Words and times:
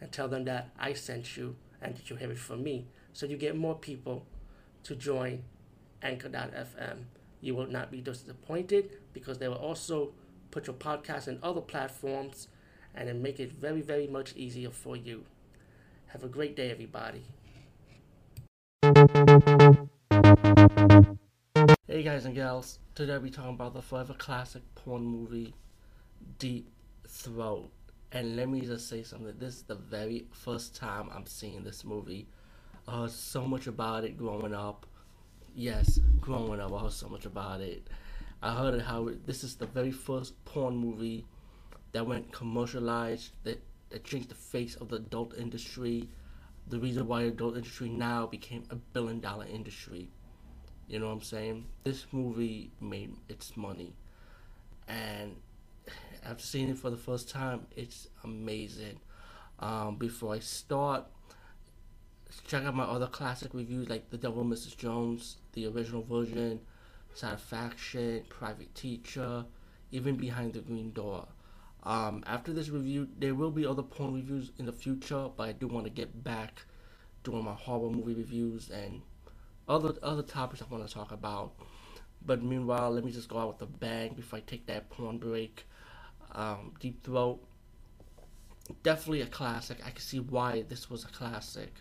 and 0.00 0.10
tell 0.12 0.28
them 0.28 0.44
that 0.44 0.70
I 0.78 0.92
sent 0.92 1.36
you 1.36 1.56
and 1.80 1.96
that 1.96 2.10
you 2.10 2.16
have 2.16 2.30
it 2.30 2.38
from 2.38 2.62
me. 2.62 2.86
So 3.12 3.26
you 3.26 3.36
get 3.36 3.56
more 3.56 3.74
people 3.74 4.26
to 4.84 4.94
join 4.94 5.44
Anchor.fm. 6.02 7.04
You 7.40 7.54
will 7.54 7.66
not 7.66 7.90
be 7.90 8.00
disappointed 8.00 8.90
because 9.12 9.38
they 9.38 9.48
will 9.48 9.56
also 9.56 10.12
put 10.50 10.66
your 10.66 10.76
podcast 10.76 11.28
in 11.28 11.38
other 11.42 11.60
platforms 11.60 12.48
and 12.94 13.08
then 13.08 13.22
make 13.22 13.40
it 13.40 13.52
very, 13.52 13.80
very 13.80 14.06
much 14.06 14.34
easier 14.36 14.70
for 14.70 14.96
you. 14.96 15.24
Have 16.08 16.22
a 16.22 16.28
great 16.28 16.54
day, 16.56 16.70
everybody. 16.70 17.24
Hey 21.86 22.02
guys 22.02 22.24
and 22.24 22.34
gals, 22.34 22.78
today 22.94 23.18
we're 23.18 23.30
talking 23.30 23.54
about 23.54 23.74
the 23.74 23.82
forever 23.82 24.14
classic 24.14 24.62
porn 24.74 25.04
movie 25.04 25.54
Deep 26.38 26.68
Throat. 27.06 27.70
And 28.14 28.36
let 28.36 28.48
me 28.48 28.60
just 28.60 28.88
say 28.88 29.02
something. 29.02 29.34
This 29.40 29.56
is 29.56 29.62
the 29.62 29.74
very 29.74 30.26
first 30.30 30.76
time 30.76 31.10
I'm 31.12 31.26
seeing 31.26 31.64
this 31.64 31.84
movie. 31.84 32.28
I 32.86 33.00
heard 33.00 33.10
so 33.10 33.44
much 33.44 33.66
about 33.66 34.04
it 34.04 34.16
growing 34.16 34.54
up. 34.54 34.86
Yes, 35.56 35.98
growing 36.20 36.60
up, 36.60 36.72
I 36.72 36.78
heard 36.78 36.92
so 36.92 37.08
much 37.08 37.26
about 37.26 37.60
it. 37.60 37.88
I 38.40 38.54
heard 38.54 38.80
how 38.82 39.08
it, 39.08 39.26
this 39.26 39.42
is 39.42 39.56
the 39.56 39.66
very 39.66 39.90
first 39.90 40.32
porn 40.44 40.76
movie 40.76 41.26
that 41.90 42.06
went 42.06 42.30
commercialized, 42.30 43.32
that, 43.42 43.60
that 43.90 44.04
changed 44.04 44.28
the 44.28 44.36
face 44.36 44.76
of 44.76 44.90
the 44.90 44.96
adult 44.96 45.34
industry. 45.36 46.08
The 46.68 46.78
reason 46.78 47.08
why 47.08 47.22
the 47.22 47.28
adult 47.30 47.56
industry 47.56 47.88
now 47.88 48.26
became 48.26 48.62
a 48.70 48.76
billion 48.76 49.18
dollar 49.18 49.46
industry. 49.46 50.08
You 50.86 51.00
know 51.00 51.06
what 51.06 51.14
I'm 51.14 51.22
saying? 51.22 51.66
This 51.82 52.06
movie 52.12 52.70
made 52.80 53.16
its 53.28 53.56
money. 53.56 53.96
And 54.86 55.34
after 56.24 56.42
seeing 56.42 56.68
it 56.68 56.78
for 56.78 56.90
the 56.90 56.96
first 56.96 57.28
time, 57.28 57.66
it's 57.76 58.08
amazing. 58.22 58.98
Um, 59.58 59.96
before 59.96 60.34
I 60.34 60.38
start, 60.40 61.04
check 62.46 62.64
out 62.64 62.74
my 62.74 62.84
other 62.84 63.06
classic 63.06 63.54
reviews 63.54 63.88
like 63.88 64.10
The 64.10 64.18
Devil 64.18 64.44
Mrs. 64.44 64.76
Jones, 64.76 65.36
the 65.52 65.66
original 65.66 66.02
version, 66.02 66.60
Satisfaction, 67.14 68.24
Private 68.28 68.74
Teacher, 68.74 69.44
even 69.92 70.16
Behind 70.16 70.52
the 70.52 70.60
Green 70.60 70.92
Door. 70.92 71.28
Um, 71.84 72.24
after 72.26 72.52
this 72.52 72.70
review, 72.70 73.08
there 73.18 73.34
will 73.34 73.50
be 73.50 73.66
other 73.66 73.82
porn 73.82 74.14
reviews 74.14 74.50
in 74.58 74.66
the 74.66 74.72
future, 74.72 75.28
but 75.36 75.48
I 75.48 75.52
do 75.52 75.68
want 75.68 75.84
to 75.84 75.90
get 75.90 76.24
back 76.24 76.62
doing 77.22 77.44
my 77.44 77.54
horror 77.54 77.90
movie 77.90 78.14
reviews 78.14 78.70
and 78.70 79.02
other 79.68 79.94
other 80.02 80.22
topics 80.22 80.62
I 80.62 80.72
want 80.72 80.86
to 80.86 80.92
talk 80.92 81.12
about. 81.12 81.52
But 82.24 82.42
meanwhile, 82.42 82.90
let 82.90 83.04
me 83.04 83.12
just 83.12 83.28
go 83.28 83.38
out 83.38 83.48
with 83.48 83.62
a 83.62 83.70
bang 83.70 84.14
before 84.14 84.38
I 84.38 84.42
take 84.46 84.66
that 84.66 84.88
porn 84.90 85.18
break. 85.18 85.66
Um, 86.34 86.72
Deep 86.80 87.02
Throat, 87.04 87.40
definitely 88.82 89.20
a 89.20 89.26
classic. 89.26 89.78
I 89.84 89.90
can 89.90 90.00
see 90.00 90.20
why 90.20 90.64
this 90.68 90.90
was 90.90 91.04
a 91.04 91.08
classic. 91.08 91.72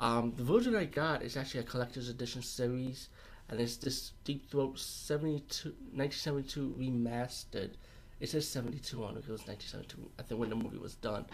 Um, 0.00 0.34
the 0.36 0.42
version 0.42 0.74
I 0.76 0.84
got 0.84 1.22
is 1.22 1.36
actually 1.36 1.60
a 1.60 1.64
collector's 1.64 2.08
edition 2.08 2.42
series, 2.42 3.08
and 3.48 3.60
it's 3.60 3.76
this 3.76 4.12
Deep 4.24 4.50
Throat 4.50 4.78
72, 4.78 5.70
1972 5.92 6.74
remastered. 6.78 7.70
It 8.20 8.28
says 8.28 8.48
72 8.48 9.02
on 9.04 9.16
it, 9.16 9.24
it 9.26 9.30
was 9.30 9.46
1972, 9.46 10.10
I 10.18 10.22
think, 10.22 10.40
when 10.40 10.50
the 10.50 10.56
movie 10.56 10.78
was 10.78 10.94
done. 10.96 11.26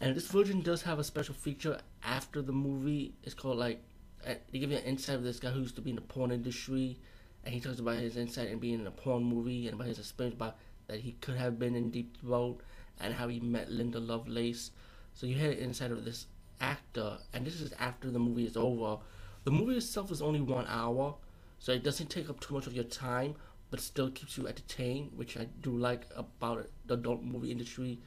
And 0.00 0.16
this 0.16 0.26
version 0.26 0.60
does 0.60 0.82
have 0.82 0.98
a 0.98 1.04
special 1.04 1.34
feature 1.34 1.78
after 2.02 2.42
the 2.42 2.52
movie. 2.52 3.14
It's 3.22 3.34
called, 3.34 3.58
like, 3.58 3.82
uh, 4.26 4.34
they 4.50 4.58
give 4.58 4.70
you 4.70 4.78
an 4.78 4.84
insight 4.84 5.16
of 5.16 5.22
this 5.22 5.38
guy 5.38 5.50
who 5.50 5.60
used 5.60 5.76
to 5.76 5.82
be 5.82 5.90
in 5.90 5.96
the 5.96 6.02
porn 6.02 6.30
industry, 6.30 6.98
and 7.44 7.54
he 7.54 7.60
talks 7.60 7.78
about 7.78 7.96
his 7.96 8.16
insight 8.16 8.48
in 8.48 8.58
being 8.58 8.80
in 8.80 8.86
a 8.86 8.90
porn 8.90 9.22
movie 9.22 9.66
and 9.66 9.74
about 9.74 9.86
his 9.86 9.98
experience 9.98 10.34
about 10.34 10.56
that 10.86 11.00
he 11.00 11.12
could 11.12 11.36
have 11.36 11.58
been 11.58 11.74
in 11.74 11.90
Deep 11.90 12.16
Throat 12.20 12.60
and 13.00 13.14
how 13.14 13.28
he 13.28 13.40
met 13.40 13.70
Linda 13.70 14.00
Lovelace. 14.00 14.70
So 15.14 15.26
you 15.26 15.36
hear 15.36 15.52
an 15.52 15.58
insight 15.58 15.90
of 15.90 16.04
this 16.04 16.26
actor, 16.60 17.18
and 17.32 17.46
this 17.46 17.60
is 17.60 17.72
after 17.78 18.10
the 18.10 18.18
movie 18.18 18.46
is 18.46 18.56
over. 18.56 18.98
The 19.44 19.50
movie 19.50 19.76
itself 19.76 20.10
is 20.10 20.22
only 20.22 20.40
one 20.40 20.66
hour, 20.68 21.14
so 21.58 21.72
it 21.72 21.84
doesn't 21.84 22.10
take 22.10 22.30
up 22.30 22.40
too 22.40 22.54
much 22.54 22.66
of 22.66 22.74
your 22.74 22.84
time, 22.84 23.34
but 23.70 23.80
still 23.80 24.10
keeps 24.10 24.36
you 24.36 24.46
entertained, 24.46 25.12
which 25.14 25.36
I 25.36 25.46
do 25.60 25.76
like 25.76 26.06
about 26.16 26.66
the 26.86 26.94
adult 26.94 27.22
movie 27.22 27.50
industry 27.50 27.98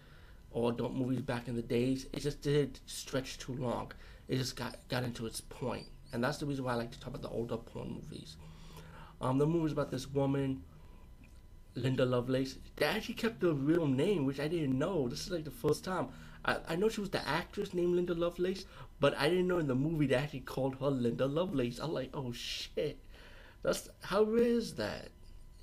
or 0.52 0.72
adult 0.72 0.94
movies 0.94 1.22
back 1.22 1.48
in 1.48 1.56
the 1.56 1.62
days. 1.62 2.08
It 2.14 2.22
just 2.22 2.42
did 2.42 2.80
stretch 2.86 3.38
too 3.38 3.54
long. 3.54 3.92
It 4.28 4.38
just 4.38 4.56
got 4.56 4.78
got 4.90 5.04
into 5.04 5.26
its 5.26 5.42
point, 5.42 5.88
and 6.14 6.24
that's 6.24 6.38
the 6.38 6.46
reason 6.46 6.66
why 6.66 6.74
I 6.74 6.76
like 6.76 6.92
to 6.92 7.00
talk 7.00 7.10
about 7.10 7.22
the 7.22 7.30
older 7.30 7.58
porn 7.58 7.94
movies. 7.94 8.38
Um, 9.20 9.38
the 9.38 9.48
movie 9.48 9.66
is 9.66 9.72
about 9.72 9.92
this 9.92 10.08
woman 10.08 10.64
Linda 11.78 12.06
Lovelace. 12.06 12.58
They 12.76 12.86
actually 12.86 13.16
kept 13.16 13.40
the 13.40 13.54
real 13.54 13.88
name, 13.88 14.26
which 14.26 14.40
I 14.40 14.48
didn't 14.48 14.78
know. 14.78 15.08
This 15.08 15.22
is 15.26 15.32
like 15.32 15.46
the 15.46 15.52
first 15.52 15.84
time. 15.84 16.10
I, 16.44 16.58
I 16.70 16.76
know 16.76 16.90
she 16.90 17.02
was 17.02 17.12
the 17.12 17.26
actress 17.28 17.74
named 17.74 17.96
Linda 17.96 18.14
Lovelace, 18.14 18.66
but 19.00 19.18
I 19.18 19.30
didn't 19.30 19.48
know 19.48 19.60
in 19.60 19.68
the 19.68 19.76
movie 19.76 20.08
they 20.08 20.16
actually 20.16 20.42
called 20.42 20.76
her 20.80 20.90
Linda 20.90 21.28
Lovelace. 21.28 21.80
I'm 21.80 21.94
like, 21.94 22.10
oh 22.14 22.32
shit. 22.32 23.00
That's 23.64 23.90
how 24.02 24.24
rare 24.24 24.44
is 24.44 24.74
that? 24.76 25.10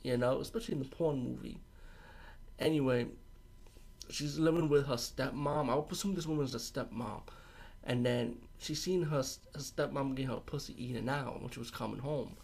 You 0.02 0.16
know, 0.16 0.40
especially 0.40 0.74
in 0.74 0.80
the 0.80 0.88
porn 0.88 1.22
movie. 1.22 1.58
Anyway, 2.58 3.06
she's 4.08 4.38
living 4.38 4.68
with 4.68 4.86
her 4.86 4.94
stepmom. 4.94 5.70
I 5.70 5.74
would 5.74 5.88
presume 5.88 6.14
this 6.14 6.26
woman's 6.26 6.54
a 6.54 6.58
stepmom. 6.58 7.22
And 7.82 8.04
then 8.06 8.36
she's 8.58 8.82
seen 8.82 9.02
her, 9.02 9.16
her 9.16 9.22
stepmom 9.58 10.14
getting 10.14 10.30
her 10.30 10.36
pussy 10.36 10.74
eaten 10.82 11.08
out 11.08 11.40
when 11.40 11.50
she 11.50 11.58
was 11.58 11.70
coming 11.70 11.98
home 11.98 12.36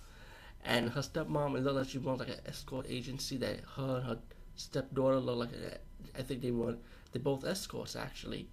and 0.64 0.90
her 0.90 1.00
stepmom 1.00 1.56
it 1.56 1.62
looked 1.62 1.76
like 1.76 1.88
she 1.88 1.98
runs 1.98 2.20
like 2.20 2.28
an 2.28 2.40
escort 2.46 2.86
agency 2.88 3.36
that 3.36 3.60
her 3.76 3.96
and 3.96 4.06
her 4.06 4.18
stepdaughter 4.54 5.18
look 5.18 5.38
like 5.38 5.52
a, 5.52 6.18
I 6.18 6.22
think 6.22 6.42
they 6.42 6.50
were 6.50 6.76
they 7.12 7.18
both 7.18 7.44
escorts 7.44 7.96
actually. 7.96 8.48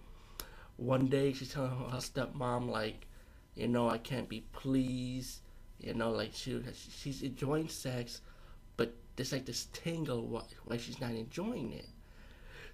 One 0.77 1.07
day 1.07 1.33
she's 1.33 1.53
telling 1.53 1.71
her, 1.71 1.89
her 1.89 1.97
stepmom 1.97 2.69
like, 2.69 3.07
you 3.55 3.67
know, 3.67 3.89
I 3.89 3.97
can't 3.97 4.29
be 4.29 4.41
pleased, 4.51 5.39
you 5.79 5.93
know, 5.93 6.11
like 6.11 6.31
she 6.33 6.61
she's 6.73 7.21
enjoying 7.23 7.69
sex, 7.69 8.21
but 8.77 8.93
there's 9.15 9.31
like 9.31 9.45
this 9.45 9.67
tingle 9.73 10.45
like 10.65 10.79
she's 10.79 11.01
not 11.01 11.11
enjoying 11.11 11.73
it. 11.73 11.89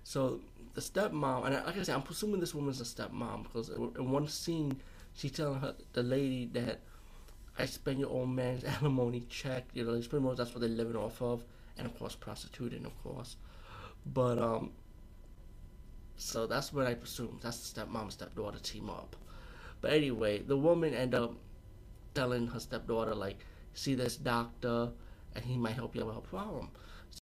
So 0.04 0.42
the 0.74 0.82
stepmom, 0.82 1.46
and 1.46 1.56
like 1.66 1.78
I 1.78 1.84
said, 1.84 1.96
I'm 1.96 2.02
presuming 2.02 2.40
this 2.40 2.54
woman's 2.54 2.82
a 2.82 2.84
stepmom 2.84 3.44
because 3.44 3.70
in 3.70 4.12
one 4.12 4.28
scene 4.28 4.82
she's 5.14 5.32
telling 5.32 5.60
her 5.60 5.76
the 5.94 6.04
lady 6.04 6.46
that 6.54 6.82
I 7.58 7.66
spend 7.66 8.00
your 8.00 8.09
old 8.09 8.30
man's 8.30 8.64
alimony 8.81 9.25
check. 9.30 9.66
You 9.74 9.86
know, 9.86 9.94
it's 9.94 10.08
pretty 10.08 10.25
much 10.25 10.38
that's 10.38 10.52
what 10.53 10.62
they're 10.62 10.69
living 10.69 10.96
off 10.96 11.22
of, 11.22 11.44
and 11.78 11.86
of 11.86 11.97
course 11.97 12.16
prostituting, 12.16 12.86
of 12.86 13.03
course. 13.03 13.36
But 14.06 14.40
um, 14.40 14.72
so 16.18 16.47
that's 16.47 16.74
what 16.74 16.88
I 16.88 16.94
presume. 16.94 17.40
That's 17.41 17.72
the 17.72 17.81
stepmom 17.81 18.12
stepdaughter 18.12 18.59
team 18.59 18.90
up. 18.90 19.16
But 19.81 19.94
anyway, 19.94 20.40
the 20.40 20.58
woman 20.58 20.94
end 20.94 21.14
up 21.14 21.36
telling 22.14 22.47
her 22.47 22.59
stepdaughter 22.59 23.16
like, 23.16 23.38
see 23.74 23.96
this 23.96 24.16
doctor, 24.18 24.91
and 25.35 25.44
he 25.46 25.58
might 25.58 25.74
help 25.74 25.96
you 25.96 26.06
with 26.06 26.16
her 26.16 26.22
problem. 26.22 26.70